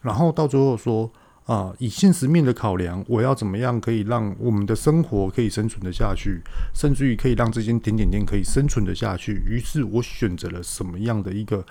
[0.00, 1.08] 然后到最后说
[1.44, 6.40] 啊、以现实面的考量，我要怎么样可以让我们的生活可以生存得下去，
[6.74, 9.44] 甚至于可以让这间甜点店可以生存得下去。
[9.46, 11.64] 于是我选择了什么样的一个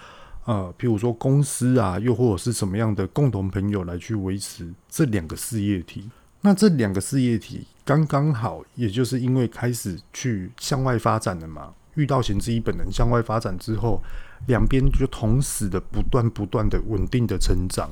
[0.46, 6.10] 呃，譬如说公司啊，又或者是什么样的共同朋友来去维持这两个事业体。
[6.42, 11.74] 那这两个事业体刚刚好，也就是因为开始去向外发展了嘛。
[11.96, 14.02] 遇到贤之一本人向外发展之后，
[14.48, 17.90] 两边就同时的不断不断的稳定的成长。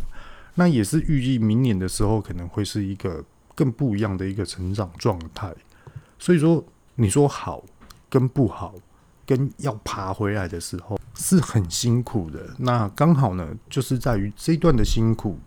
[0.55, 3.23] 那也是预计明年的时候，可能会是一个
[3.53, 5.53] 更不一样的一个成长状态。
[6.17, 6.63] 所以说，
[6.95, 7.63] 你说好
[8.09, 8.73] 跟不好，
[9.25, 12.39] 跟要爬回来的时候是很辛苦的。
[12.57, 15.37] 那刚好呢，就是在于这一段的辛苦。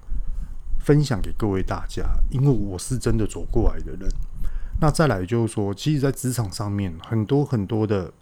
[0.82, 4.08] 分享给各位大家，因为我是真的走过来的人。
[4.80, 8.12] 那再来就是说，其实，在职场上面，很多很多的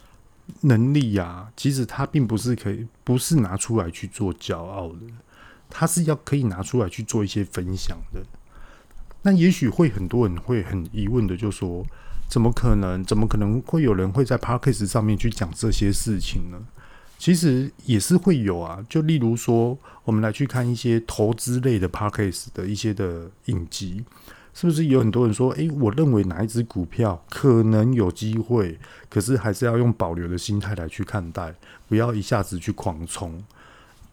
[0.62, 4.98] 能力啊，其实它并不是可以，不是拿出来去做骄傲的，
[5.70, 8.22] 它是要可以拿出来去做一些分享的。
[9.22, 11.84] 那也许会很多人会很疑问的，就说：
[12.28, 13.02] 怎么可能？
[13.04, 16.58] 怎么可能会有人会在 Podcast 上面去讲这些事情呢？
[17.20, 24.02] 其实也是会有啊，就例如说，我们来去看一些投资类的 Podcast 的一些的影集，
[24.54, 28.78] 是不是有很多人说，诶，我认为哪一只股票可能有机会，
[29.10, 31.54] 可是还是要用保留的心态来去看待，
[31.86, 33.44] 不要一下子去狂冲。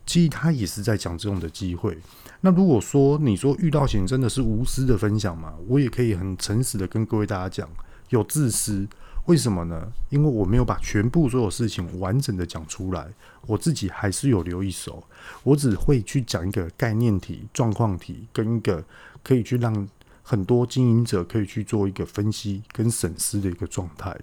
[0.06, 1.98] 其实他也是在讲这种的机会。
[2.42, 7.70] 那如果说你说遇到险真的是无私的分享嘛，我也可以很诚实的跟各位大家讲，
[8.10, 8.86] 有自私。
[9.28, 9.92] 为什么呢？
[10.10, 13.08] 因为我没有把全部所有事情完整的讲出来，
[13.46, 15.04] 我自己还是有留一手。
[15.44, 18.84] 我只会去讲一个概念题、状况题，跟一个
[19.22, 19.88] 可以去让
[20.24, 24.18] 很多经营者可以去做一个分析跟审视的一个状态。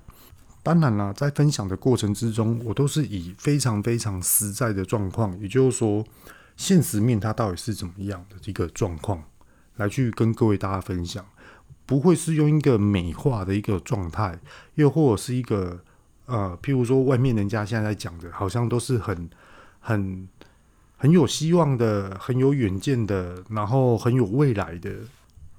[0.63, 6.03] 当然啦，在分享的过程之中，我都是以非常非常实在的状况，也就是说，
[6.57, 9.23] 现实面它到底是怎么样的一个状况，
[9.77, 11.23] 来去跟各位大家分享。
[11.87, 14.39] 不会是用一个美化的一个状态，
[14.75, 15.81] 又或者是一个
[16.27, 19.29] 呃，譬如说外面人家现在讲的，好像都是很
[19.81, 20.29] 很
[20.97, 24.91] 很有希望的，很有远见的，然后很有未来的，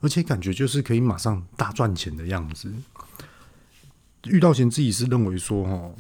[0.01, 2.73] 而且感觉就是可以马上大赚钱的样子。
[4.27, 5.93] 遇到前自己是认为说，哦，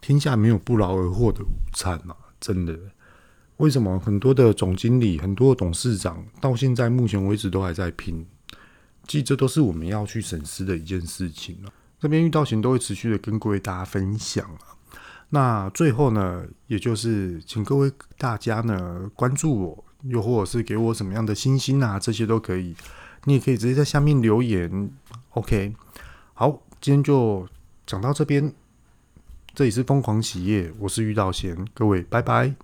[0.00, 2.78] 天下没有不劳而获的午餐嘛，真的。
[3.56, 8.24] 为什么很多的总经理、很多的董事长到现在目前为止都还在拼？
[9.06, 11.72] 其实这都是我们要去审视的一件事情了。
[12.00, 14.48] 这边遇到贤都会持续的跟各位大家分享。
[15.30, 22.74] 那最后呢，也就是请各位大家呢关注我，又或者是给我什么样的星星啊，这些都可以。
[23.24, 24.90] 你也可以直接在下面留言。
[25.30, 25.74] OK，
[26.34, 27.48] 好，今天就
[27.86, 28.52] 讲到这边。
[29.54, 32.63] 这里是疯狂企业，我是遇到贤，各位拜拜。